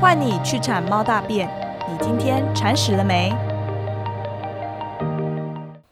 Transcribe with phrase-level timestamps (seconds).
[0.00, 1.48] 换你去铲猫大便，
[1.88, 3.34] 你今天铲屎了没？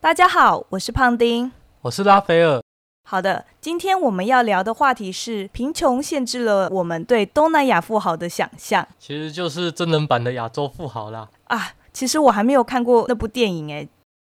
[0.00, 1.50] 大家好，我是胖丁。
[1.82, 2.62] 我是拉斐尔。
[3.02, 11.28] 好的，今天我们要聊的话题是贫穷限制了我们对东南亚富豪的想象其实就是真人版的亚洲富豪啦。
[11.48, 11.72] 啊。
[11.92, 13.88] 其实我还没有看过那部电影哎。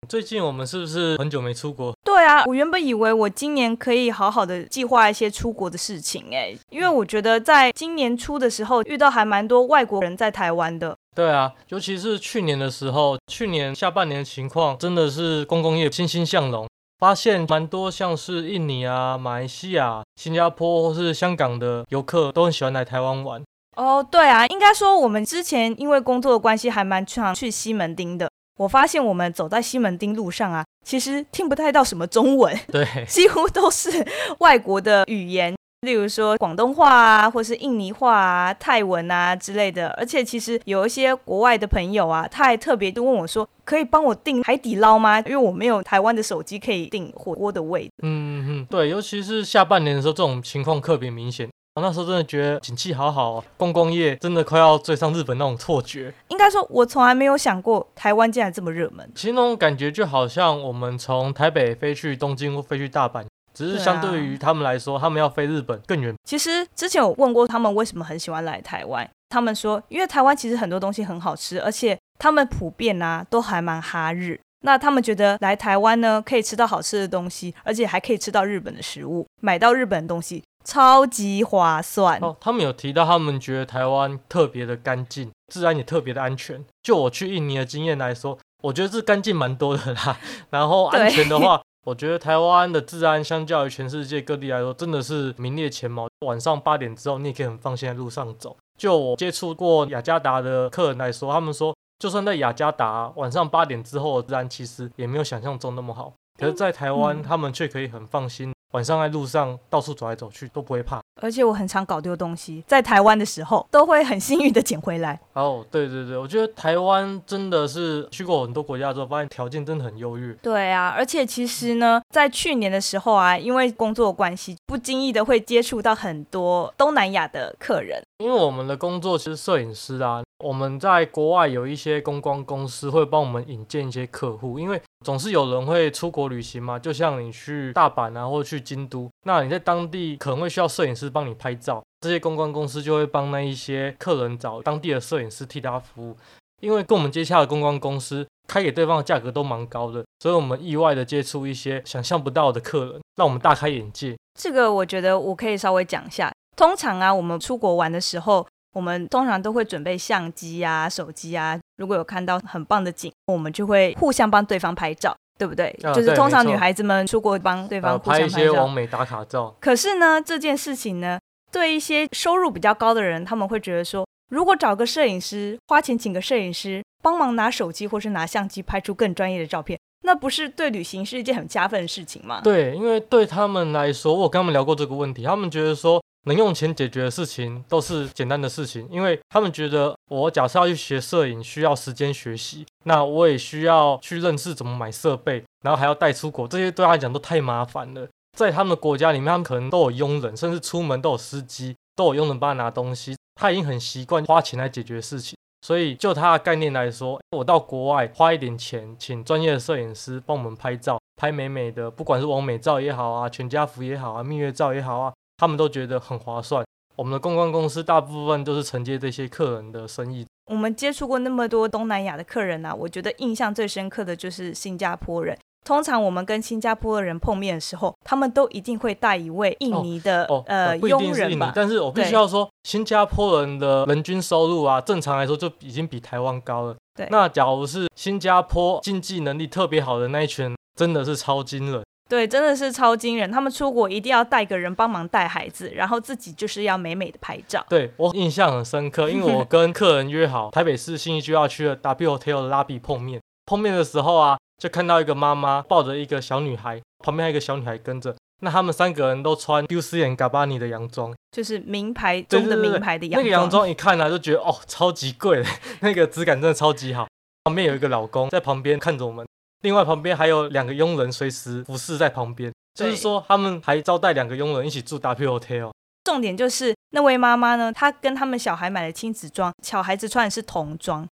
[0.09, 1.93] 最近我们是不是很久没出国？
[2.05, 10.97] 对啊，我原本以为我今年可以好好的计划一些出国的事情哎，因为我觉得在今年初的时候遇到还蛮多外国人在台湾的。
[11.15, 16.69] 对啊，尤其是去年的时候，去年下半年的情况真的是公共业欣欣向荣，
[16.99, 23.43] 发现蛮多像是印尼啊、马来西亚、新加坡或是香港的游客都很喜欢来台湾玩。
[23.77, 28.31] 哦，对啊，应该说我们之前因为工作的关系还蛮常去西门町的。
[28.57, 33.91] 我发现我们走在西门町路上啊，其实听不太到什么中文，对， 几乎都是
[34.41, 39.89] 外国的语言，例如说广东话啊，或是印尼话啊、泰文啊之类的。
[39.99, 45.21] 而且其实有一些国外的朋友啊，他还特别就问我说，可以帮我订海底捞吗？
[45.21, 47.89] 因为我没有台湾的手机可以订火锅的位。
[48.03, 51.49] 嗯嗯，对，尤其是下半年的时候，这种情况特别明显。
[51.77, 56.11] 我那时候真的觉得景气好好哦，观光业真的快要追上日本那种错觉。
[56.29, 59.07] 应该说，我从来没有想过台湾竟然这么热门。
[59.15, 66.15] 其实那种感觉就好像我们从台北飞去东京或飞去大阪，只是相对于他们来说，他们要飞日本更远。
[66.25, 74.41] 其实之前有问过他们为什么很喜欢来台湾，他们说，因为台湾其实很多东西很好吃，而且他们普遍啊都还蛮哈日。
[74.65, 80.43] 那他们觉得来台湾呢，可以吃到好吃的东西，而且还可以吃到日本的食物，买到日本的东西。
[80.67, 82.37] 超级划算哦！
[82.41, 86.63] 他们有提到，他们觉得台湾特别的干净，治安也特别的安全。
[86.83, 90.19] 就我去印尼的经验来说，我觉得是干净蛮多的啦。
[90.51, 96.09] 然后安全的话， 我觉得台湾的治安相较于全世界各地来说，真的是名列前茅。
[96.27, 98.57] 晚上八点之后，你也可以很放心在路上走。
[98.77, 106.13] 就我接触过雅加达的客人来说，他们说，就算在雅加达晚上八点之后，治安其实也没有想象中那么好。
[106.39, 108.53] 可是，在台湾，他们却可以很放心。
[108.77, 115.19] 晚上在路上到处走来走去都不会怕，而且我很常搞丢东西，在台湾的时候都会很幸运的捡回来。
[115.33, 120.31] 哦，对对对，我觉得台湾真的是去过很多国家之后，发现条件真的很优越。
[120.43, 128.03] 对啊，而且其实呢，在去年的时候啊，因为工作关系，不经意的会接触到很多东南亚的客人。
[128.19, 146.17] 因为我们的工作其实摄影师啊，我们在国外有一些公关公司会帮我们引荐一些客户，因为总是有人会出国旅行嘛，就像你去大阪啊，或者去京都，那你在当地可能会需要摄影师帮你拍照，这些公关公司就会帮那一些客人找当地的摄影师替他服务。
[146.63, 154.17] 因为跟我们接洽的公关公司开给对方的价格都蛮高的，所以我们意外的接触一些想象不到的客人，让我们大开眼界。
[154.39, 156.33] 这个我觉得我可以稍微讲一下。
[156.57, 158.47] 通常啊，我们出国玩的时候，
[158.77, 161.59] 我们通常都会准备相机啊、手机啊。
[161.79, 165.75] 如果有看到很棒的景，我们就会互相帮对方拍照，对不对？
[165.95, 169.57] 就是通常女孩子们出国帮对方拍一些完美打卡照。
[169.63, 171.19] 可是呢，这件事情呢，
[171.51, 182.43] 对一些收入比较高的人，他们会觉得说，如果找个摄影师，花钱请个摄影师帮忙拿手机或是拿相机拍出更专业的照片，那不是对旅行是一件很加分的事情吗？
[182.45, 185.99] 对，因为对他们来说，我跟他们聊过这个问题，他们觉得说。
[186.27, 198.09] 能用钱解决的事情都是简单的事情，因为他们觉得我假设要去学摄影，需要时间学习，那我也需要去认识怎么买设备，然后还要带出国，这些对他来讲都太麻烦了。
[198.37, 205.37] 在他们的国家里面，他们可能都有佣人，甚至出门都有司机，都有佣人帮他拿东西，他已经很习惯花钱来解决事情。
[205.63, 215.13] 所以就他的概念来说，我到国外花一点钱，请专业的摄影师帮我们拍照，拍美美的，不管是完美照也好啊，全家福也好啊，蜜月照也好啊。
[215.37, 216.65] 他们都觉得很划算。
[216.97, 220.27] 我们的公关公司大部分都是承接这些客人的生意。
[220.47, 225.37] 我们接触过那么多东南亚的客人啊，我觉得印象最深刻的就是新加坡人。
[225.65, 231.53] 通常我们跟新加坡的人碰面的时候，他们都一定会带一位印尼的呃佣人吧。
[231.53, 236.77] 但是我必须要说，新加坡人的人均收入啊，正常来说就已经比台湾高了。
[236.95, 237.09] 对。
[237.11, 241.83] 那假如是新加坡经济能力特别好的那一群，真的是超惊人。
[242.09, 243.31] 对，真的是超惊人。
[243.31, 247.65] 他们出国一定要带个人帮忙带孩子，然后自己就是要美美的拍照。
[247.69, 253.21] 对我印象很深刻，因为我跟客人约好台北市信义区要去的 W Hotel 的拉比碰面。
[253.45, 258.15] 碰面的时候啊，就看到一个妈妈抱着一个小女孩，旁边还有一个小女孩跟着。
[258.43, 263.25] 那他们三个人都穿 u c and Gabbani 的洋装，就是名牌中的名牌的洋装。
[263.25, 265.43] 那个洋装一看呢，就觉得哦，超级贵，
[265.81, 267.07] 那个质感真的超级好。
[267.45, 269.27] 旁边有一个老公在旁边看着我们。
[269.67, 275.73] 另外旁边还有两个佣人随时服侍在旁边，就是说他们还招待两个佣人一起住 W Hotel。
[276.05, 281.05] 重点就是那位妈妈呢，她跟他们小孩买了亲子装，小孩子穿的是童装。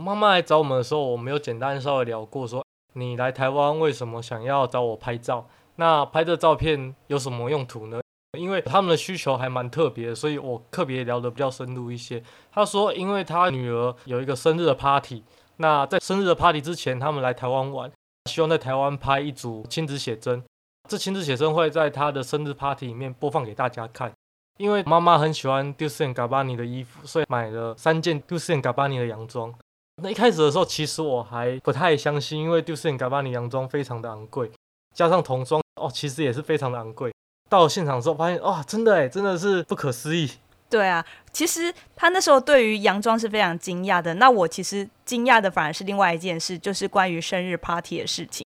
[0.00, 2.64] 妈妈来找我们的时候，我们有简单稍微聊过，说
[2.94, 5.46] 你来台湾为什么想要找我拍照？
[5.76, 8.00] 那拍这照片有什么用途呢？
[8.38, 12.22] 因为他们的需求还蛮特别，所以我特别聊得比较深入一些。
[12.50, 15.22] 他说，因为他女儿有一个生日的 party，
[15.58, 17.90] 那在生日的 party 之前，他们来台湾玩，
[18.30, 20.42] 希望在台湾拍一组亲子写真。
[20.88, 24.12] 这亲子写真会在他的生日 party 里面播放给大家看。
[24.58, 29.54] 因为妈妈很喜欢 d u c e n Gabbani 的衣服，所以买了三件 d u c e n Gabbani 的洋装。
[30.02, 34.50] 那一开始的时候，其实我还不太相信，因为 d u c e n Gabbani 洋装非常的昂贵，
[34.94, 37.12] 加上童装哦，其实也是非常的昂贵。
[37.48, 40.30] 到了现场之后，发现哇，真的哎，真的是不可思议。
[40.70, 44.14] 对啊，其实他那时候对于洋装是非常惊讶的。
[44.14, 48.44] 那我其实惊讶的反而是另外一件事，就是关于生日 party 的事情。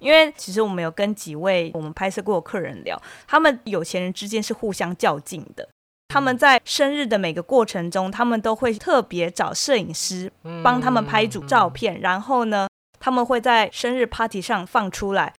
[0.00, 5.68] 因为其实我们有跟几位我们拍摄过的客人聊，他们有钱人之间是互相较劲的。
[6.08, 10.30] 他们在生日的每个过程中，他们都会特别找摄影师
[10.62, 12.68] 帮他们拍一组照片，然后呢，
[13.00, 15.32] 他们会在生日 party 上放出来。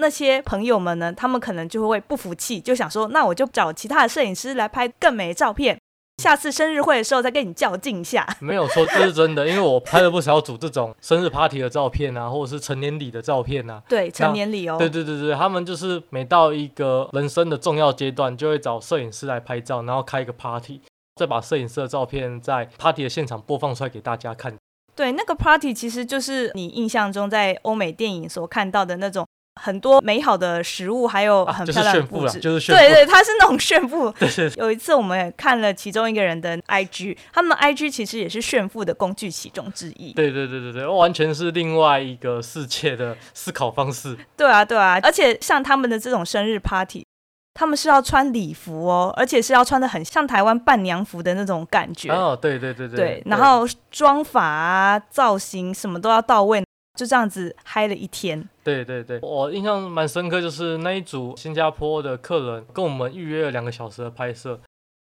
[0.00, 1.12] 那些朋友们呢？
[1.12, 5.78] 他们可能就会不服气，就想说：“那我就找其他的摄影师来拍更美的照片，
[6.16, 8.26] 下次生日会的时候再跟你较劲一下。
[8.40, 13.82] ”没有错，这是真的，因为我拍了不少组这种生日 party 的照片啊，或者是成年礼的照片啊。
[13.88, 14.76] 对，成年礼哦。
[14.78, 20.80] 对对对对，他们就是每到一个人生的重要阶段，就会找摄影师来拍照，然后开一个 party，
[21.16, 24.54] 再把摄影师的照片在 party 的现场播放出来给大家看。
[24.96, 29.26] 对，那个 party 其实就是你印象中在欧美电影所看到的那种。
[29.62, 34.12] 很多美好的食物，还有很漂亮的布置，就是对对，它是那种炫富。
[34.56, 40.14] 有一次我们也看了其中一个人的 IG，他们 IG 其实也是炫富的工具其中之一。
[40.14, 44.16] 对对对对对，完全是另外一个世界的思考方式。
[44.36, 47.04] 对啊对啊，而且像他们的这种生日 party，
[47.52, 52.10] 他们是要穿礼服哦，而且是要穿的很像台湾伴娘服的那种感觉。
[52.10, 52.96] 哦，对对对对。
[52.96, 56.62] 对，然后妆法啊、造型什么都要到位。
[56.96, 58.48] 就这样子嗨了一天。
[58.62, 64.60] 对对对，我印象蛮深刻，就是那一组新加坡的客人跟我们预约了两个小时的拍摄，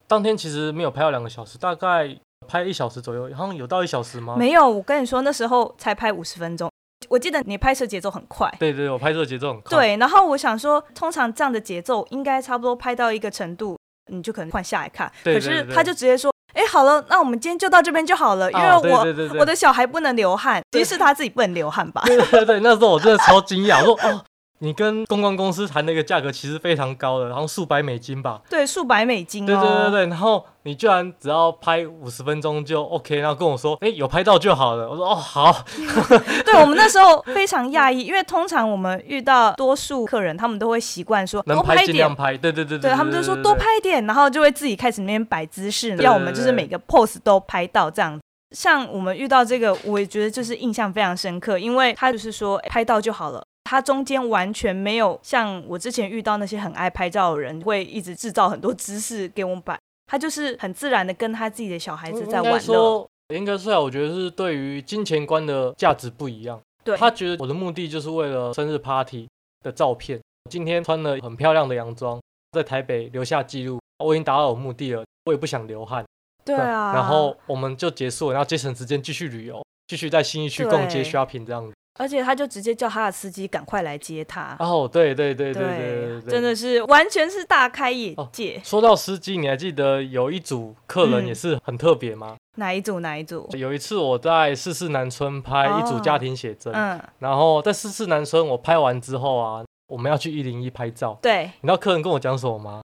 [0.06, 2.17] 当天其实没有拍到两个小时，大概
[2.47, 4.37] 拍一小时左右，好像有到一小时吗？
[4.37, 6.71] 没有，我跟你说那时候才拍五十分钟。
[7.09, 8.53] 我记得你拍摄节奏很快。
[8.59, 9.79] 对对，我拍摄节奏很快。
[9.79, 13.79] 对，然后我想说，通常这样的节奏应该差不多拍到一个程度，
[14.11, 15.11] 你就可能换下来看。
[15.23, 16.33] 可是他就直接说。
[16.56, 19.06] 哎，好了，那我们今天就到这边就好了，因为我
[19.38, 22.03] 我的小孩不能流汗，其实是他自己不能流汗吧？
[22.06, 24.25] 对对对，那时候我真的超惊讶，我说哦。
[24.58, 28.41] 你跟公关公司谈的一个价格其实非常高的，然后数百美金吧。
[28.49, 29.44] 对，数百美金。
[29.44, 34.88] 对对对对，然后你居然只要拍五十分钟就 OK，然后跟我说，哎，有拍到就好了。
[34.88, 35.64] 我说哦，好。
[36.44, 42.35] 对我们那时候非常讶异，因为通常我们遇到多数客人，他们都会习惯说多拍尽量拍。
[42.37, 48.19] 对对对对，他们就说多拍一点，然后就会自己开始那边摆姿势，要我们就是每个 pose 都拍到这样。
[48.52, 53.44] 像我们遇到这个，我也觉得就是印象非常深刻，因为他就是说拍到就好了。
[53.67, 59.77] 他中间完全没有像我之前遇到那些很爱拍照的人，会一直制造很多姿势给我们摆。
[60.07, 63.05] 他就是很自然的跟他自己的小孩子在玩乐。
[63.35, 66.61] 应该说，我觉得是对于金钱观的价值不一样。
[66.85, 69.29] 对，他觉得我的目的就是为了生日 party
[69.63, 70.21] 的照片。
[70.49, 72.21] 今天穿了很漂亮的洋装，
[72.53, 75.03] 在台北留下记录，我已经达到我目的了。
[75.25, 76.05] 我也不想流汗。
[76.45, 76.95] 对啊。
[76.95, 81.75] 然后我们就结束，然后节省时间继续旅游，继续在新一区逛街 shopping 这样子。
[81.99, 84.57] 而且他就直接叫他的司机赶快来接他。
[84.59, 88.61] 哦，对对对对对对，真的是完全是大开眼界。
[88.65, 92.37] 说到司机，你还记得有一组客人也是很特别吗？
[92.57, 93.00] 哪一组？
[93.00, 93.49] 哪一组？
[93.53, 101.19] 有一次我在四四南村拍一组家庭写真，嗯，然后在四四南村我拍完之后啊，我们要去一零一拍照。
[101.21, 102.81] 对，你知道客人跟我讲什么吗？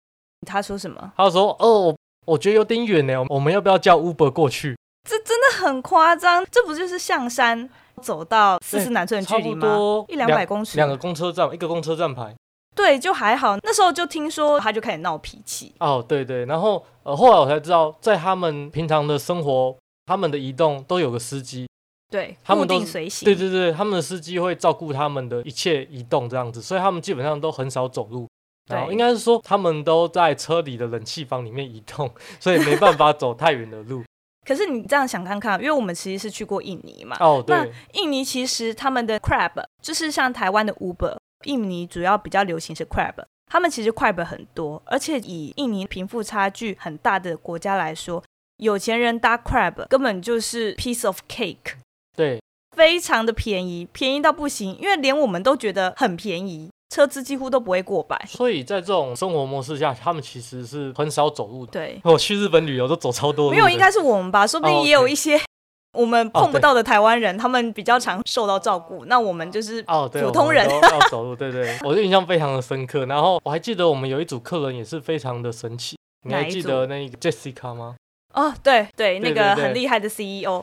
[0.46, 1.12] 他说什么？
[1.16, 4.76] 他说：“哦，我觉得有点远呢，我们要不要叫 Uber 过去？”
[5.08, 7.70] 这真的很夸张，这不就是象山？
[8.02, 9.78] 走到四十南村的距离吗？
[10.08, 12.34] 一两百公尺，两个公车站，一个公车站牌。
[12.74, 13.56] 对，就还好。
[13.62, 15.72] 那时候就听说他就开始闹脾气。
[15.78, 16.46] 哦，对对。
[16.46, 21.68] 然后呃，后来我才知道，在他们平常的生活，他们的移动都有个司机。
[22.10, 23.24] 对，他们都随行。
[23.24, 28.26] 对对对，他们的司机会照顾他们的一切移动，这样子，所以他们基本上都很少走路。
[28.70, 34.02] 然后应该是说，他们都在车里的冷气房里面移动，所以没办法走太远的路。
[34.46, 37.16] 可是你这样想看看，因为我们其实是去过印尼嘛。
[37.20, 37.56] 哦，对。
[37.56, 37.66] 那
[38.00, 43.14] 印尼其实他们的 crab 就是像台湾的 Uber，印尼主要比较流行是 crab。
[43.46, 48.24] 他们其实 crab 很多，而且以印尼贫富差距很大的国家来说，
[48.56, 51.74] 有钱人搭 crab 根本就是 piece of cake。
[52.16, 52.42] 对，
[52.74, 56.70] 非常的便宜，便宜到不行，因为连我们都觉得很便宜。
[56.92, 58.22] 车资几乎都不会过百。
[58.28, 61.72] 所以在这种生活模式下，他们其实是很少走路的。
[61.72, 63.52] 对， 我去日本旅游都走超多路。
[63.52, 64.46] 没有，应该是我们吧？
[64.46, 65.40] 说不定哦也有一些
[65.98, 69.04] 我们碰不到的台湾人，他们比较常受到照顾。
[69.06, 73.06] 那我们就是哦，对，普通人要走路，对对，我就印象非常的深刻。
[73.06, 75.96] 然后我还记得我们有一组客人也是非常的神奇，
[76.26, 77.96] 你还记得那个 Jessica 吗？
[78.34, 80.62] 哦，对对，那个很厉害的 CEO，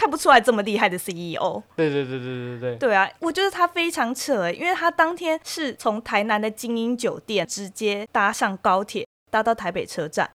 [0.00, 1.62] 看不出来这么厉害的 E CEO。
[1.76, 10.30] 对对对对对对对，对啊，我觉得他非常扯欸，因为他当天是从台南的精英酒店直接搭上高铁，搭到台北车站。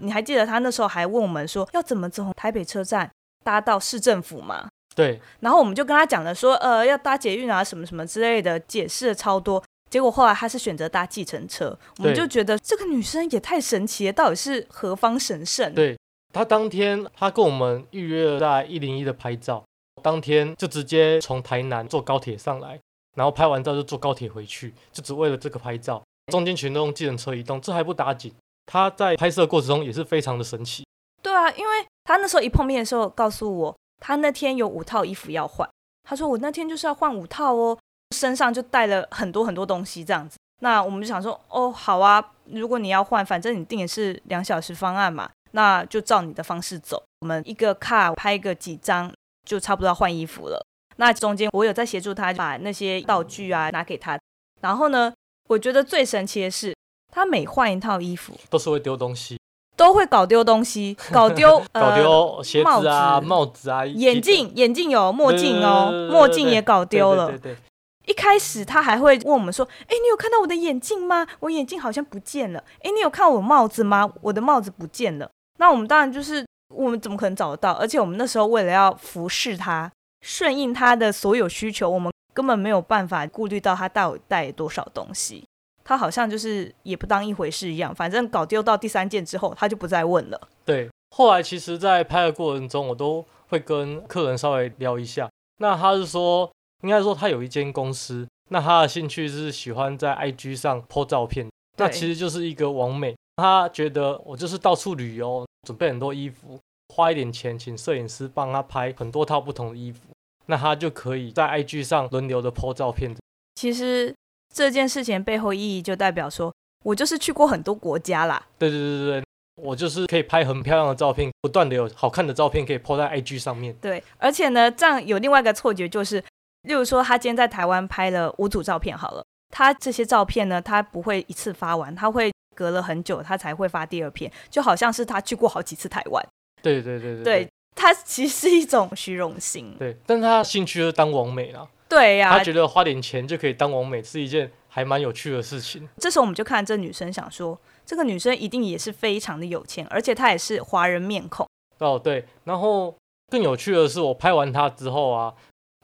[0.00, 3.10] 你还记得他那时候还问我们说要怎么从台北车站
[3.44, 4.68] 搭到市政府吗？
[4.94, 9.60] 对然后我们就跟他讲了说，呃，要搭捷运啊，什么什么之类的，解释了超多。
[9.90, 15.74] 结果后来他是选择搭计程车，我们就觉得这个女生也太神奇了，到底是何方神圣？
[15.74, 15.98] 对，
[16.32, 19.64] 他当天他跟我们预约了在一零一的拍照，
[20.02, 22.78] 当天就直接从台南坐高铁上来，
[23.16, 28.32] 然后拍完照就坐高铁回去，就只为了这个拍照，中间全都用计程车移动，这还不打紧。
[28.66, 30.84] 他在拍摄过程中也是非常的神奇，
[31.22, 35.66] 对啊，因为他那时候一碰面的时候告诉我，他那天有五套衣服要换。
[36.06, 37.78] 他说我那天就是要换五套哦，
[38.14, 40.36] 身上就带了很多很多东西这样子。
[40.60, 47.02] 那我们就想说，哦，好啊，如果你要换，反正你定的是两小时方案嘛，那就照你的方式走。
[47.20, 49.12] 我们一个卡拍个几张，
[49.44, 50.64] 就差不多要换衣服了。
[50.96, 54.18] 那中间我有在协助他把那些道具啊拿给他，
[54.60, 55.12] 然后呢，
[55.48, 56.74] 我觉得最神奇的是，
[57.12, 59.38] 他每换一套衣服，都是会丢东西，
[59.76, 67.28] 都会搞丢东西，搞丢 搞呃丢鞋子啊、帽子啊、眼镜，眼镜有墨镜哦墨镜也搞丢了。
[67.28, 67.58] 对对对对
[68.06, 71.26] 一开始他还会问我们说：“哎，你有看到我的眼镜吗？
[71.40, 72.64] 我眼镜好像不见了。
[72.80, 74.10] 哎，你有看我帽子吗？
[74.22, 77.72] 我的帽子不见了。”那我们当然就是我们怎么可能找得到？
[77.72, 79.90] 而且我们那时候为了要服侍他，
[80.22, 85.44] 顺应他的所有需求，我们根本没有办法顾虑到他到底带多少东西。
[85.84, 90.48] 他好像就是也不当一回事一样，反正搞丢到第三件之后，他就不再问了。
[90.64, 95.28] 对，后来其实，在拍的过程中，我都会跟客人稍微聊一下。
[95.56, 96.50] 那他是说，
[96.82, 101.48] 应该说他有一间公司，那他的兴趣是喜欢在 IG 上 po 照片，
[101.78, 103.16] 那其实就是一个网美。
[103.38, 106.58] 他觉得我就是到处旅游，准备很多衣服，
[106.94, 110.00] 花一点钱请摄影师帮他拍很多套不同的衣服，
[110.46, 113.16] 那他就可以在 IG 上轮流的 po 照片。
[113.54, 114.12] 其实
[114.52, 116.52] 这件事情背后意义就代表说，
[116.84, 118.44] 我就是去过很多国家啦。
[118.58, 119.24] 对对对对对，
[119.62, 123.72] 我就是可以拍很漂亮的照片，不断的有好看的照片可以 po 在 IG 上面。
[123.80, 126.20] 对，而且呢，这样有另外一个错觉，就是，
[126.62, 136.26] 例如说，他今天在台湾拍了五组照片，好了，他这些照片呢，他不会一次发完，他会隔了很久，他才会发第二篇，就好像是他去过好几次台湾。
[136.60, 139.76] 对对对对对，他其实是一种虚荣心。
[139.78, 145.88] 对，但他兴趣就是当王美啦，对呀、他觉得花点钱就可以当王美是一件还蛮有趣的事情。
[145.98, 151.46] 这时候我们就看这女生，想说，这个女生一定也是非常的有钱，而且她也是华人面孔。
[151.78, 152.92] 哦，对，然后
[153.30, 155.32] 更有趣的是，我拍完她之后啊，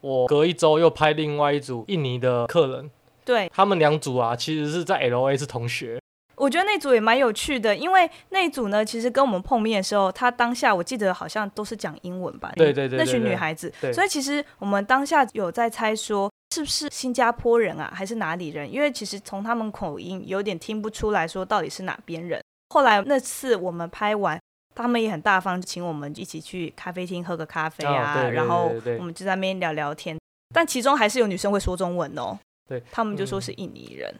[0.01, 2.91] 我隔一周又拍另外一组印尼的客人，
[3.23, 6.01] 对，他们两组啊，其实是在 L A 是同学。
[6.35, 18.71] 我觉得那组也蛮有趣的，因为那组呢，其实跟我们碰面的时候，他当下我记得好像都是讲英文吧，对对对那群对对女孩子，对所以其实我们当下有在猜说是不是新加坡人啊，还是哪里人？
[18.71, 22.41] 因为其实从他们口音有点听不出来说到底是哪边人。
[22.69, 24.39] 后来那次我们拍完。
[24.77, 30.17] 他们也很大方，请我们一起去咖啡厅喝个咖啡啊，哦对对然后对对对我们就在那边聊聊天。
[30.53, 32.37] 但其中还是有女生会说中文哦，
[32.67, 34.13] 对，他们就说嗯是印尼人。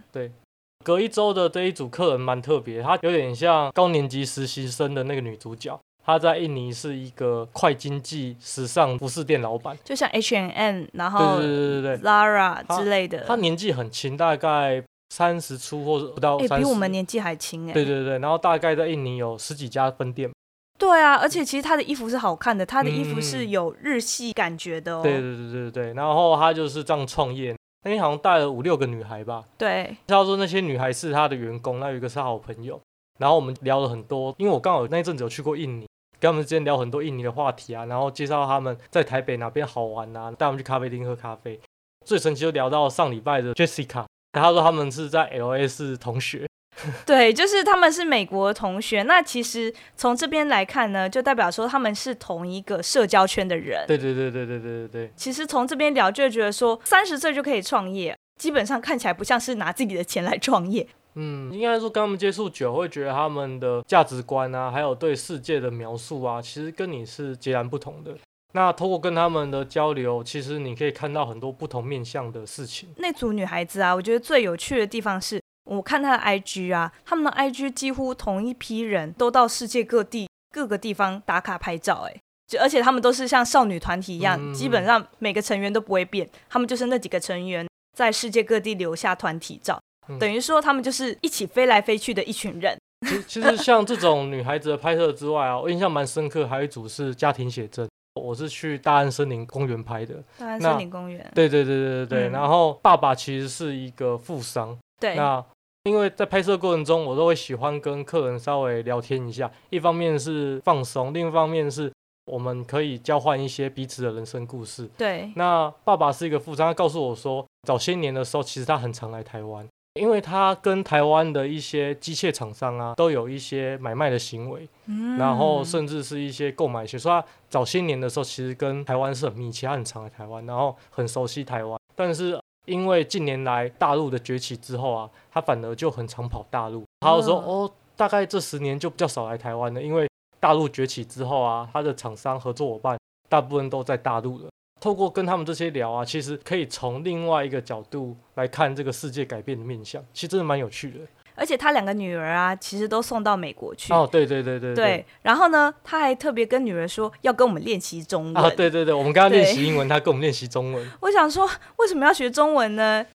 [0.86, 5.78] 隔一周的这一组客人蛮特别，她有点像高年级实习生的那个女主角。
[6.06, 9.76] 她在印尼是一个快经济时尚服饰店老板。
[9.84, 16.64] 就像 H and M，然后对对对对，Zara 之类的，她年纪很轻，大概三十出或者不到哎、三十。
[16.64, 20.30] 比我们年纪还轻哎、对对对，然后大概在印尼有十几家分店。
[20.78, 25.02] 对啊，而且其实她的衣服是好看的，她的衣服嗯是有日系感觉的哦。
[25.02, 29.46] 对对对对对，然后她就是这样创业，那天好像带了五六个女孩吧。
[29.60, 32.82] 对他说那些女孩是他的员工，那有一个是他好朋友。
[33.20, 35.88] 然后我们聊了很多，因为我刚好那一阵子有去过印尼，
[36.20, 41.58] 跟他们之间聊很多印尼的话题啊，然后介绍他们在台北哪边好玩啊，带他们去咖啡厅喝咖啡。
[42.06, 46.46] 最神奇就聊到上礼拜的 Jessica，他说他们是在 LA 是同学，
[47.06, 49.04] 对，就是他们是美国同学。
[49.04, 53.86] 那其实从这边来看呢，就代表说他们是同一个社交圈的人。
[53.88, 55.12] 对对对对对对对对。
[55.16, 60.88] 其实从这边聊，就会觉得说三十岁就可以创业，基本上看起来不像是拿自己的钱来创业。
[61.18, 68.14] 嗯，应该说跟他们接触久，会觉得他们的价值观啊，还有对世界的描述啊，其实跟你是截然不同的。
[68.52, 72.88] 那通过跟他们的交流，其实你可以看到很多不同面向的事情。
[72.98, 82.16] 那组女孩子啊，我觉得最有趣的地方是，我看他的 IG 啊，他们的 IG 几乎同一批人都到世界各地各个地方打卡拍照，哎，
[82.48, 84.54] 就而且他们都是像少女团体一样，嗯。
[84.54, 90.18] 基本上每个成员都不会变，他们就是那几个成员在世界各地留下团体照，嗯。
[90.20, 92.78] 等于说他们就是一起飞来飞去的一群人。
[93.06, 97.88] 其其实像这种女孩子的拍摄之外啊，我印象蛮深刻，还有一组是家庭写真，
[98.20, 100.24] 我是去大安森林公园拍的。
[100.38, 102.30] 大安森林公园，对对对对对对。
[102.30, 102.32] 嗯。
[102.32, 105.44] 然后爸爸其实是一个富商，对，那
[105.86, 111.92] 因为在拍摄过程中，我都会喜欢跟客人稍微聊天一下，一方面是放松，另一方面是
[112.26, 114.90] 我们可以交换一些彼此的人生故事。
[114.98, 125.16] 对，那爸爸是一个富商，他告诉我说，早些年的时候，其实他很常来台湾，因为他跟台湾的一些机械厂商啊，都有一些买卖的行为，嗯。
[125.20, 131.80] 然后甚至是一些购买学，所以他早些年的时候，其实跟台湾是很密切，他很常来台湾，然后很熟悉台湾。
[131.94, 136.84] 但是因为近年来大陆的崛起之后啊，他反而就很常跑大陆。
[137.00, 142.98] 他就说，嗯哦，大概这十年就比较少来台湾了，因为大陆崛起之后啊，他的厂商合作伙伴
[143.30, 144.50] 大部分都在大陆了。
[144.82, 151.00] 透过跟他们这些聊啊，其实可以从另外一个角度来看这个世界改变的面向，其实真的蛮有趣的。
[151.36, 153.92] 而且他两个女儿啊，其实都送到美国去。
[153.94, 158.38] 哦，对对对对对，然后呢，他还特别跟女儿说要跟我们练习中文。
[158.38, 160.92] 啊，对对对，我们跟他练习英文，他跟我们练习中文。
[161.02, 161.46] 我想说，
[161.78, 163.06] 为什么要学中文呢？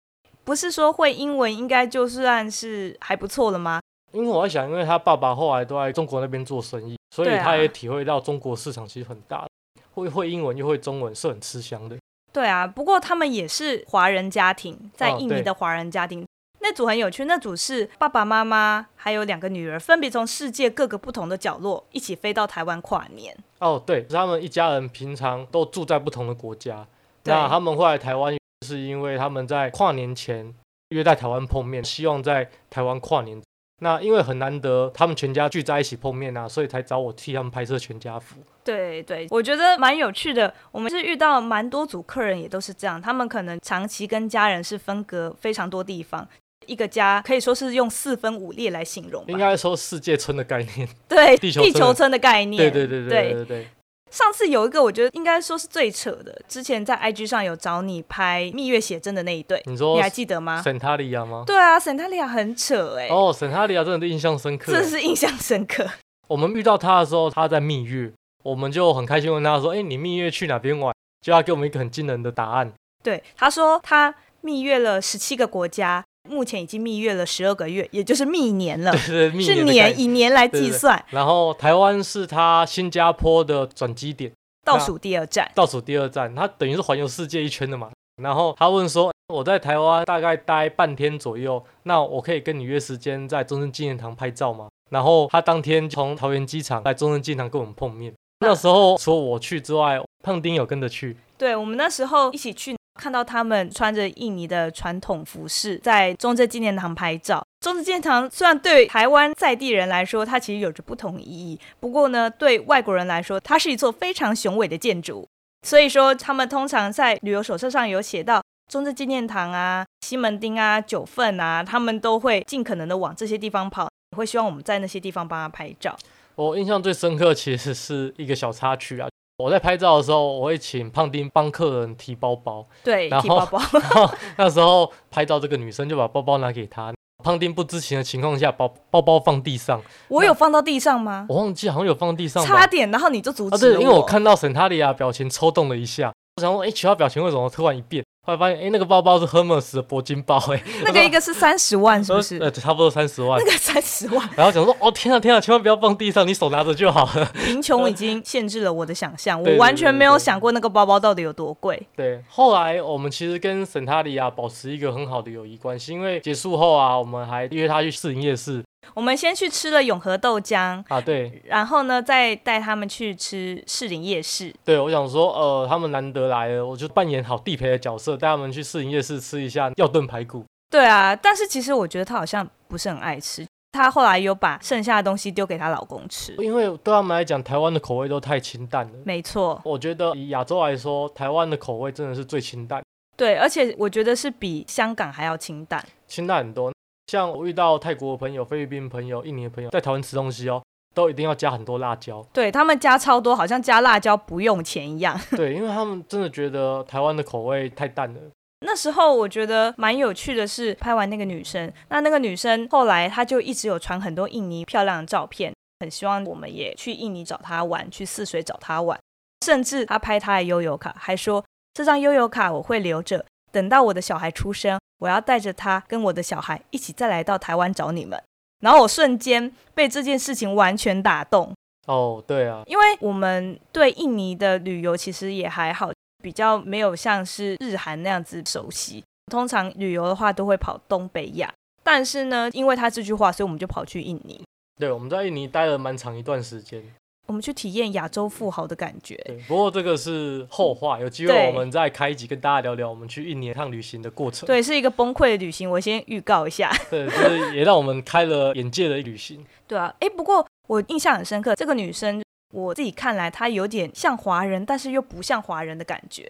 [0.44, 3.80] 不是说会英文应该就算是还不错了吗？
[4.12, 9.46] 因为我在想，因为他爸爸后来都在中国那边做生意，所以他也体会到中国市场其实很大，
[9.94, 11.96] 会会英文又会中文是很吃香的。
[12.32, 16.26] 对啊，不过他们也是华人家庭，在印尼的华人家庭。
[16.62, 23.36] 那组很有趣，那组是爸爸妈妈还有两个女儿，分别从世界各个不同的角落一起飞到台湾跨年。
[23.58, 26.86] 哦，对，他们一家人平常都住在不同的国家，
[27.24, 28.36] 那他们会来台湾，
[28.66, 30.54] 是因为他们在跨年前
[30.90, 33.40] 约在台湾碰面，希望在台湾跨年。
[33.82, 38.36] 那因为很难得他们全家聚在一起碰面啊，所以才找我替他们拍摄全家福。
[38.62, 40.52] 对对，我觉得蛮有趣的。
[40.70, 46.28] 我们是遇到蛮多组客人，也都是这样，他们可能长期跟家人是分隔非常多地方。
[46.70, 53.68] 一个家可以说是用四分五裂来形容，应该说世界村的概念， 对地球地球村的概念，对对对对对对。
[54.10, 60.60] 上次有一个我觉得应该说是最扯的，之前在 IG 上有找你拍蜜月写真的那一对，你说你还记得吗？
[60.62, 61.44] 沈塔利亚吗？
[61.46, 65.86] 对啊，沈塔利亚很扯哎，哦，沈塔利亚真的印象深刻，真的是印象深刻。
[66.26, 70.92] 我们遇到他的时候，他在蜜月，我们就很开心问他说：“哎，你蜜月去哪边玩？”
[71.24, 72.72] 就要给我们一个很惊人的答案。
[73.04, 76.04] 对，他说他蜜月了十七个国家。
[76.28, 84.30] 目前已经蜜月了十二个月，也就是蜜年了， 对对，蜜是年以年来对对计算，然后台湾是他新加坡的转机点，
[84.64, 85.50] 倒数第二站。
[85.54, 87.90] 倒数第二站，他等于是环游世界一圈的嘛。
[88.22, 98.12] 然后他问说：“我在台湾大概待半天左右，那我可以跟你约时间在中正纪念堂拍照吗？”然后他当天从桃园机场来中正纪念堂跟我们碰面。
[98.40, 101.16] 那时候除了我去之外，胖丁有跟着去。
[101.38, 107.42] 对我们那时候一起去，看到他们穿着印尼的传统服饰，在中正纪念堂拍照。
[107.60, 115.26] 中正纪念堂虽然对台湾在地人来说，它其实有着不同意义，不过呢，对外国人来说，它是一座非常雄伟的建筑。
[115.66, 125.96] 所以说，他们通常在旅游手册上有写到中正纪念堂啊、西门町啊、九份啊，他们都会尽可能的往这些地方跑，会希望我们在那些地方帮他拍照。
[126.34, 129.08] 我印象最深刻其实是一个小插曲啊。
[129.40, 133.58] 我在拍照的时候，我会请胖丁帮客人提包包，对，然后提包包。
[133.80, 136.92] 然后那时候拍照这个女生就把包包拿给他，
[137.24, 141.26] 胖丁不知情的情况下，包包包放地上，我有放到地上吗？
[141.28, 148.04] 我忘记好像有放地上差点，然后你就阻啊，对，止了因为我看到沈塔利亚表情抽动了一下，我想说，哎，其他，表情为什么突然一变？
[148.22, 152.36] 后来发现，哎，那个包包是 Hermes 的铂金包，哎， 那个一个是三十万，是不是？
[152.38, 153.50] 呃， 差不多三十万那。
[153.50, 157.24] 个三十万，然后想说，哦，天啊，天啊，千万不要放地上，你手拿着就好了。
[157.46, 161.80] 贫穷已经限制了我的想象，我完全没有想过那个包包到底有多贵。
[161.96, 168.62] 对，后来我们其实跟沈塔利亚保持一个很好的友谊关系，因为结束后啊，我们还约他去试营夜市
[168.94, 174.52] 我们先去吃了永和豆浆，啊，对然后呢，再带他们去吃士林夜市。
[174.64, 180.44] 对，我想说，呃，他们难得来了，我就扮演好地陪的角色，带他们去士林夜市吃一下药炖排骨。
[180.70, 186.34] 对啊，但是其实我觉得他好像不是很爱吃，她后来有把剩下的东西丢给她老公吃。
[186.38, 188.92] 因为对他们来讲，台湾的口味都太清淡了。
[189.04, 192.82] 没错，我觉得以亚洲来说，台湾的口味真的是最清淡，
[193.16, 195.84] 对，而且我觉得是比香港还要清淡。
[196.06, 196.72] 清淡很多。
[197.10, 200.62] 像我遇到泰国的朋友、菲律宾朋友、印尼的朋友在台湾吃东西哦，
[200.94, 202.24] 都一定要加很多辣椒。
[202.32, 205.20] 对他们加超多，好像加辣椒不用钱一样。
[205.36, 208.20] 对，因为他们真的觉得台湾的口味太淡了。
[208.64, 218.96] 那时候我觉得蛮有趣的是，拍完那个女生，那那个女生后来她就一直有传很多印尼漂亮的照片，很希望我们也去印尼找她玩，去泗水找她玩，
[219.44, 221.44] 甚至她拍她的悠游卡，还说
[221.74, 228.20] 这张悠游卡我会留着，等到我的小孩出生，我要带着他跟我的小孩一起再来到台湾找你们。
[228.60, 231.52] 然后我瞬间被这件事情完全打动。
[231.86, 235.90] 哦，对啊，因为我们对印尼的旅游其实也还好。
[236.22, 241.50] 比较没有像是日韩那样子熟悉，通常旅游的话都会跑东北亚，
[241.82, 244.38] 但是呢，因为他这句话，所以我们就跑去印尼。
[244.78, 246.84] 对，我们在印尼待了蛮长一段时间，
[247.30, 249.14] 我们去体验亚洲富豪的感觉。
[249.24, 254.48] 对，不过这个是后话，有机会我们再开一集跟大家聊聊我们去印尼一趟旅行的过程。
[254.48, 256.72] 对，是一个崩溃的旅行，我先预告一下。
[256.90, 259.46] 对，就是也让我们开了眼界的旅行。
[259.68, 262.20] 对啊，哎，不过我印象很深刻，这个女生。
[262.52, 266.28] 我自己看来，她有点像华人，但是又不像华人的感觉。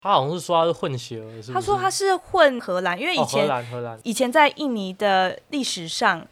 [0.00, 6.24] 他好像是说他是混血儿，是他说他是混荷兰，因为以前荷兰荷兰以前在印尼的历史上，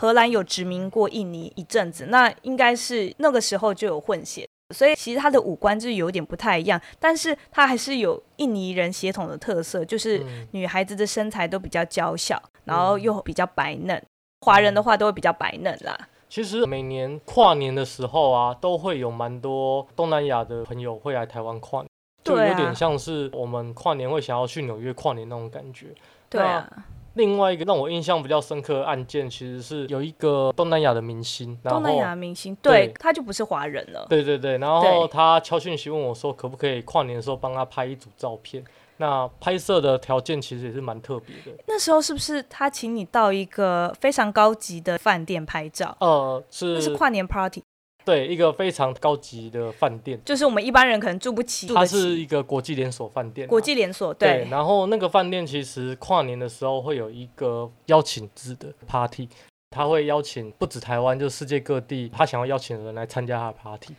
[0.00, 14.02] 荷兰有殖民过印尼一阵子，那应该是那个时候就有混血，所以其实他的五官就是有点不太一样，但是他还是有印尼人血统的特色，就是女孩子的身材都比较娇小，然后又比较白嫩，
[14.40, 16.08] 华人的话都会比较白嫩啦。
[16.30, 21.88] 其实每年跨年的时候啊，都会有蛮多东南亚的朋友会来台湾跨年，
[22.24, 25.88] 就有点像是我们跨年会想要去纽约跨年那种感觉。
[26.30, 26.66] 对啊。
[27.14, 34.06] 另外一个让我印象比较深刻的案件，其实是有一个东南亚的明星，东南亚明星，对，他就不是华人了。
[34.08, 38.64] 对对对，然后他敲讯息问我说，可不可以跨年的时候帮他拍一组照片。
[38.98, 41.58] 那拍摄的条件其实也是蛮特别的。
[41.66, 45.96] 那时候是不是他请你到一个非常高级的饭店拍照？
[46.00, 47.62] 呃，是，那是跨年 party。
[48.04, 51.66] 对，一个非常高级的饭店，就是我们一般人可能住不起。
[51.68, 53.46] 它是一个国际连锁饭店。
[53.46, 54.46] 国际连锁，对。
[54.50, 59.28] 然后那个饭店其实跨年的时候会有一个邀请制的 party，
[59.70, 63.94] 他会邀请不止台湾，就世界各地他想要邀请的人来参加他的 party。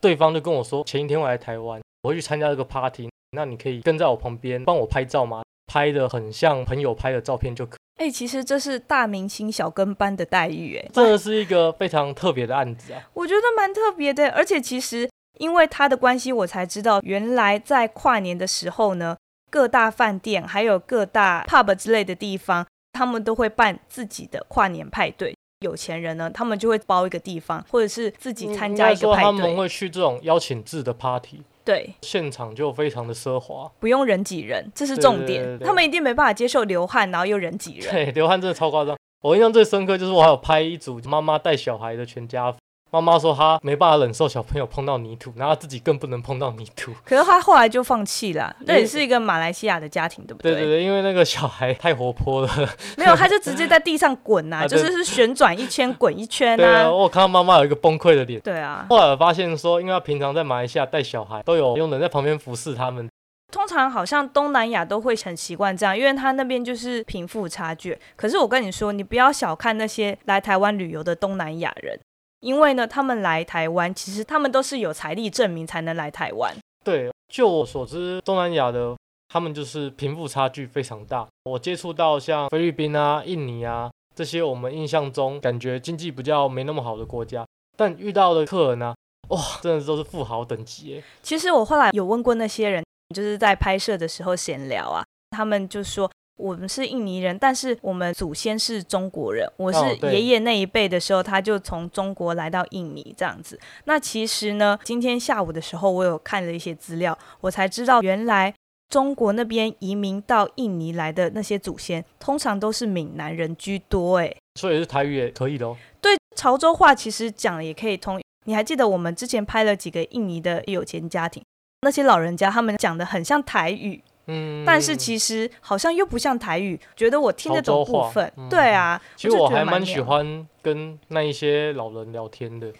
[0.00, 3.08] 对方就跟我说，前一天我来台湾，我会去参加这个 party。
[3.32, 5.42] 那你可以跟在我旁边帮我拍照吗？
[5.66, 7.75] 拍的很像朋友拍的照片就可。
[7.96, 13.02] 哎，其实这是大明星小跟班的待遇，哎，这是一个非常特别的案子啊。
[13.14, 19.16] 我觉得蛮特别的，而且其实因为他的关系，我才知道原来在跨年的时候呢，
[19.50, 25.34] 各大饭店还有各大 pub 之类的地方，他们都会办自己的跨年派对。
[25.60, 29.24] 有钱人呢，他们就会包一个地方，或者是自己参加一个派对。
[29.24, 31.42] 他们会去这种邀请制的 party。
[31.66, 35.58] 对，现场就非常的奢华，不用人挤人，这是重点。
[35.58, 37.90] 他们一定没办法接受流汗，然后又人挤人。
[37.92, 38.96] 对，流汗真的超夸张。
[39.22, 42.54] 我印象最深刻就是我还有拍一组妈妈带小孩的全家。
[43.00, 46.92] 妈妈说她没办法忍受小朋友碰到泥土，然后自己更不能碰到泥土。
[47.04, 48.54] 可是她后来就放弃了。
[48.60, 50.52] 那也是一个马来西亚的家庭，对不对？
[50.52, 52.48] 对对对，因为那个小孩太活泼了。
[52.96, 56.56] 没有，他就直接在地上滚呐， 就是是旋转一圈，滚一圈。
[56.56, 58.40] 对啊，我看到妈妈有一个崩溃的脸。
[58.40, 58.86] 对啊。
[58.88, 63.08] 后来我发现说，因为他平常在马来西亚带小孩，都有佣人在旁边服侍他们。
[63.52, 67.96] 通常好像东南亚都会很习惯这样，因为他那边就是贫富差距。
[68.16, 71.98] 可是我跟你说，你不要小看那些来台湾旅游的东南亚人。
[72.46, 76.54] 因为呢，他们来台湾，其实他们都是有财力证明才能来台湾。
[76.84, 78.96] 对，就我所知，东南亚的
[79.28, 81.26] 他们就是贫富差距非常大。
[81.42, 87.44] 我接触到像菲律宾啊、印尼啊这些，我们印象中感觉经济比较没那么好的国家，
[87.76, 88.94] 但遇到的客人呢，
[89.30, 91.02] 哇，真的都是富豪等级。
[91.24, 96.08] 其实我后来有问过那些人，就是在拍摄的时候闲聊啊，他们就说。
[96.36, 99.50] 我们是印尼人，但是我们祖先是中国人。
[99.56, 99.78] 我是
[100.12, 103.58] 爷爷那一辈的时候，他就从中国来到印尼这样子。
[103.84, 108.54] 那其实呢，今天下午的时候，我有看了一些资料，我才知道原来
[108.90, 114.18] 中国那边移民到印尼来的那些祖先，通常都是闽南人居多。
[114.18, 115.76] 哎，所以是台语也可以的哦。
[116.02, 118.20] 对，潮州话其实讲也可以通。
[118.44, 121.42] 你还记得我们之前拍了几个印尼的有钱家庭，
[121.80, 124.02] 那些老人家他们讲的很像台语。
[124.28, 128.32] 嗯，但是其实好像又不像台语，觉得我听得懂部分。
[128.50, 132.72] 对啊，其实我还蛮喜欢跟那一些老人聊天的，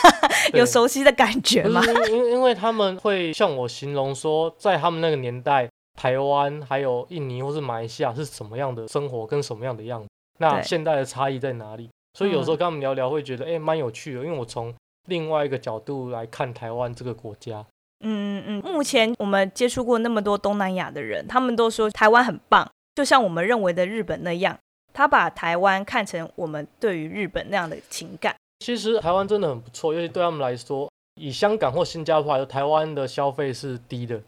[0.54, 1.82] 有熟悉的感觉吗？
[2.08, 5.68] 因因为他们会向我形容说，在他们那个年代，
[6.00, 11.90] 台湾还有印尼或是马来西亚是什么样的生活跟什么样的样子，那现代的差异在哪里？
[12.16, 14.72] 所以有时候跟他们聊聊，会觉得哎蛮有趣的，因为我从
[15.08, 17.62] 另外一个角度来看台湾这个国家。
[18.04, 24.56] 嗯嗯目前我们接触过那么多东南亚的人，他们都说台湾很棒，就像我们认为的日本那样，
[24.92, 28.34] 他把台湾看成我们对于日本那样的情感。
[28.60, 30.88] 其实台湾真的很不错，尤其对他们来说，
[31.20, 34.20] 以香港或新加坡来说，台湾的消费是低的。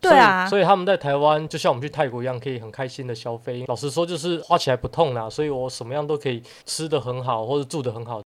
[0.00, 3.64] 对啊所以所以他们在台湾就像我们去泰国一样，可以很开心的消费。
[3.68, 8.20] 老实说，就是花起来不痛啦，所以我什么样都可以吃的很好，或者住的很好。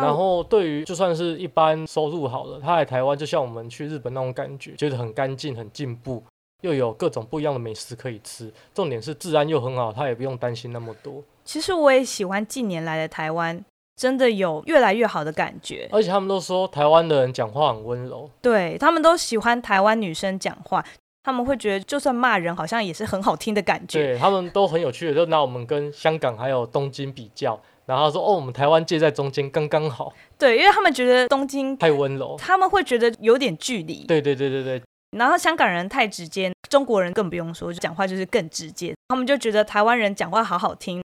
[0.00, 6.22] 然后对于就算是一般收入好的，他来台湾就像我们去日本那种感觉，觉得很干净、很进步，
[6.62, 8.52] 又有各种不一样的美食可以吃。
[8.72, 11.22] 重点是治安又很好，他也不用担心那么多。
[11.44, 13.62] 其实我也喜欢近年来的台湾，
[13.96, 15.88] 真的有越来越好的感觉。
[15.92, 20.84] 而且他们都说台湾的人讲话很温柔，对他们都喜欢台湾女生讲话，
[21.22, 24.02] 他们会觉得就算骂人，好像也是很好听的感觉。
[24.02, 32.36] 对他们都很有趣的，就拿我们跟香港还有东京比较，然后说哦，我们台湾介在中间刚刚好，对，因为他们觉得东京，太温柔。
[32.38, 34.04] 他们会觉得有点距离。
[34.06, 34.82] 对对对对对，
[35.18, 38.94] 然后香港人太直接，中国人更不用说，讲话就是更直接。
[39.08, 41.02] 他们就觉得台湾人讲话好好听。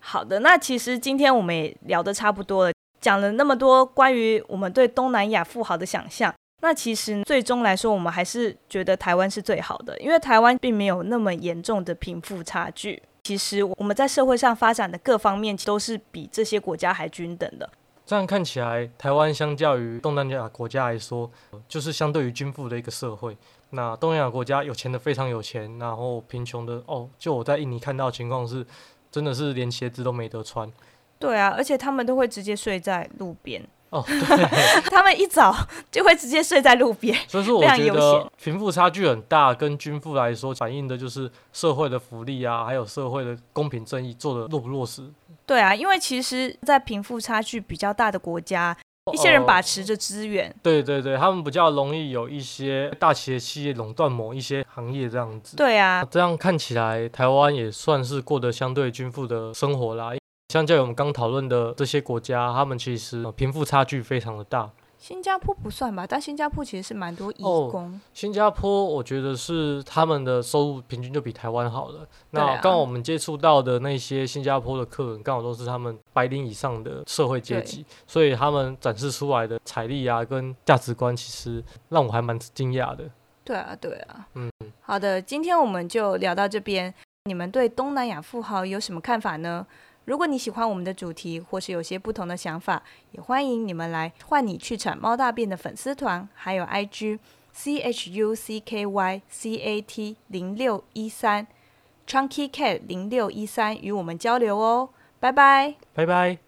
[0.00, 6.32] 好的，那其实今天我们也聊得差不多了，讲了那么多关于我们对东南亚富豪的想象。
[6.60, 13.00] 那其实最终来说，我们还是觉得台湾是最好的，因为台湾并没有那么严重的贫富差距。
[13.28, 17.70] 其实我们在社会上发展的各方面都是比这些国家还均等的。
[18.06, 23.36] 这样看起来，台湾相较于东南亚国家来说，呃就是相对于均富的一个社会。
[23.68, 28.66] 那东南亚国家有钱的非常有钱，然后贫穷的哦，就我在印尼看到的情况是，
[29.10, 30.72] 真的是连鞋子都没得穿。
[31.18, 34.46] 对啊，而且他们都会直接睡在路边，哦，对，
[34.90, 35.54] 他们一早
[35.90, 37.16] 就会直接睡在路边。
[37.26, 45.02] 所以说我觉得贫富差距很大，跟均富来说，反映的就是社会的福利啊，还有社会的公平正义做的落不落实。
[45.46, 48.76] 对啊，因为其实，在贫富差距比较大的国家，
[49.14, 50.54] 一些人哦把持着资源。
[50.62, 55.56] 对对对，他们比较容易有一些大企业企业垄断某一些行业这样子。
[55.56, 60.10] 对啊，这样看起来，台湾也算是过得相对均富的生活啦。
[60.50, 64.70] 相较于我们刚讨论的这些国家，他们其实呃贫富差距非常的大。
[64.96, 68.00] 新加坡不算吧，但新加坡其实是蛮多义哦工。
[68.14, 72.08] 新加坡，我觉得是他们的收入平均就比台湾好了。
[72.30, 83.04] 那刚好我们接触到的那些新加坡的客人，刚好都是他们白领以上的社会阶级，所以他们展示出来的财力啊跟价值观，其实让我还蛮惊讶的。
[83.44, 84.26] 对啊，对啊。
[84.32, 86.92] 嗯，好的，今天我们就聊到这边。
[87.24, 89.66] 你们对东南亚富豪有什么看法呢？
[90.08, 97.18] 如果你喜欢我们的主题，或是有些不同的想法，也欢迎你们来换你去产猫大便的粉丝团，还有 IG
[97.52, 101.46] C H U C K Y C A T 零六一三
[102.06, 104.88] Chunky Cat 零六一三与我们交流哦。
[105.20, 105.74] 拜拜。
[105.92, 106.47] 拜拜。